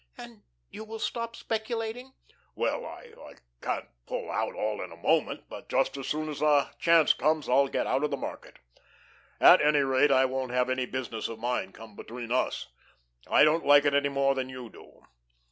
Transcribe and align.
"And 0.17 0.41
you 0.71 0.83
will 0.83 0.97
stop 0.97 1.35
speculating?" 1.35 2.13
"Well, 2.55 2.87
I 2.87 3.13
can't 3.61 3.85
pull 4.07 4.31
out 4.31 4.55
all 4.55 4.81
in 4.81 4.91
a 4.91 4.97
moment, 4.97 5.43
but 5.47 5.69
just 5.69 5.95
as 5.95 6.07
soon 6.07 6.27
as 6.27 6.41
a 6.41 6.73
chance 6.79 7.13
comes 7.13 7.47
I'll 7.47 7.67
get 7.67 7.85
out 7.85 8.03
of 8.03 8.09
the 8.09 8.17
market. 8.17 8.57
At 9.39 9.61
any 9.61 9.81
rate, 9.81 10.09
I 10.09 10.25
won't 10.25 10.53
have 10.53 10.71
any 10.71 10.87
business 10.87 11.27
of 11.27 11.37
mine 11.37 11.71
come 11.71 11.95
between 11.95 12.31
us. 12.31 12.65
I 13.29 13.43
don't 13.43 13.63
like 13.63 13.85
it 13.85 13.93
any 13.93 14.09
more 14.09 14.33
than 14.33 14.49
you 14.49 14.71
do. 14.71 15.03